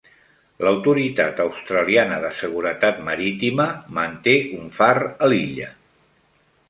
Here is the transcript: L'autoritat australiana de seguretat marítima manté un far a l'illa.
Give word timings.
L'autoritat 0.67 1.41
australiana 1.43 2.17
de 2.23 2.31
seguretat 2.39 3.03
marítima 3.11 3.67
manté 3.99 4.35
un 4.63 4.75
far 4.79 4.93
a 5.27 5.31
l'illa. 5.35 5.69